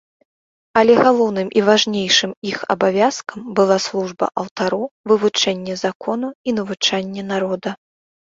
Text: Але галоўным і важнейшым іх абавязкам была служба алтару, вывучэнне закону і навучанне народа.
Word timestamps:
Але 0.79 0.93
галоўным 1.07 1.49
і 1.59 1.61
важнейшым 1.67 2.31
іх 2.51 2.63
абавязкам 2.75 3.39
была 3.59 3.77
служба 3.87 4.31
алтару, 4.43 4.81
вывучэнне 5.11 5.75
закону 5.85 6.27
і 6.49 6.57
навучанне 6.61 7.23
народа. 7.33 7.77